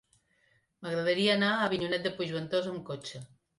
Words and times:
M'agradaria 0.85 1.35
anar 1.35 1.51
a 1.51 1.61
Avinyonet 1.69 2.09
de 2.09 2.15
Puigventós 2.17 2.73
amb 2.75 2.85
cotxe. 2.91 3.25